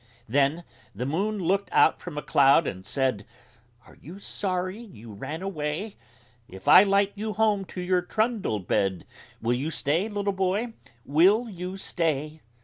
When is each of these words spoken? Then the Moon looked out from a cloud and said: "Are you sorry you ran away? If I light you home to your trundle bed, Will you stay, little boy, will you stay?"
Then 0.27 0.63
the 0.95 1.05
Moon 1.05 1.37
looked 1.37 1.69
out 1.71 2.01
from 2.01 2.17
a 2.17 2.23
cloud 2.23 2.65
and 2.65 2.83
said: 2.83 3.23
"Are 3.85 3.99
you 4.01 4.17
sorry 4.17 4.79
you 4.79 5.13
ran 5.13 5.43
away? 5.43 5.95
If 6.49 6.67
I 6.67 6.81
light 6.81 7.11
you 7.13 7.33
home 7.33 7.65
to 7.65 7.81
your 7.81 8.01
trundle 8.01 8.57
bed, 8.59 9.05
Will 9.43 9.53
you 9.53 9.69
stay, 9.69 10.09
little 10.09 10.33
boy, 10.33 10.73
will 11.05 11.47
you 11.49 11.77
stay?" 11.77 12.41